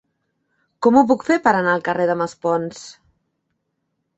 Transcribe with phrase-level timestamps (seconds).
[0.85, 2.81] Com ho puc fer per anar al carrer de Maspons?